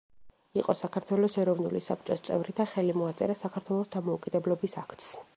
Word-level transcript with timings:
იყო 0.59 0.73
საქართველოს 0.77 1.35
ეროვნული 1.43 1.81
საბჭოს 1.87 2.23
წევრი 2.29 2.55
და 2.59 2.65
ხელი 2.71 2.95
მოაწერა 3.01 3.35
საქართველოს 3.41 3.91
დამოუკიდებლობის 3.97 4.75
აქტს. 4.85 5.11